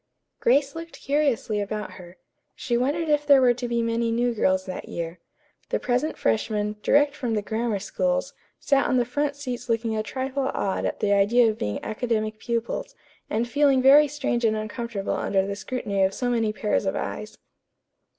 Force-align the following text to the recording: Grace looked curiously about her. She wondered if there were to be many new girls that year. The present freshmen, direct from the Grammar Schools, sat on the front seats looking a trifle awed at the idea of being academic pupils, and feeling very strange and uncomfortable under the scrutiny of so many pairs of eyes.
Grace 0.39 0.73
looked 0.75 0.99
curiously 0.99 1.61
about 1.61 1.91
her. 1.91 2.17
She 2.55 2.75
wondered 2.75 3.07
if 3.07 3.23
there 3.23 3.39
were 3.39 3.53
to 3.53 3.67
be 3.67 3.83
many 3.83 4.09
new 4.11 4.33
girls 4.33 4.65
that 4.65 4.89
year. 4.89 5.19
The 5.69 5.77
present 5.79 6.17
freshmen, 6.17 6.77
direct 6.81 7.15
from 7.15 7.35
the 7.35 7.43
Grammar 7.43 7.77
Schools, 7.77 8.33
sat 8.59 8.87
on 8.87 8.97
the 8.97 9.05
front 9.05 9.35
seats 9.35 9.69
looking 9.69 9.95
a 9.95 10.01
trifle 10.01 10.49
awed 10.55 10.85
at 10.85 11.01
the 11.01 11.13
idea 11.13 11.51
of 11.51 11.59
being 11.59 11.79
academic 11.83 12.39
pupils, 12.39 12.95
and 13.29 13.47
feeling 13.47 13.79
very 13.79 14.07
strange 14.07 14.43
and 14.43 14.57
uncomfortable 14.57 15.13
under 15.13 15.45
the 15.45 15.55
scrutiny 15.55 16.01
of 16.01 16.15
so 16.15 16.31
many 16.31 16.51
pairs 16.51 16.87
of 16.87 16.95
eyes. 16.95 17.37